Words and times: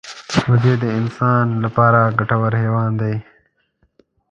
وزې 0.49 0.73
د 0.81 0.85
انسان 0.99 1.45
لپاره 1.63 1.99
ګټور 2.19 2.51
حیوان 2.61 2.91
دی 3.01 3.15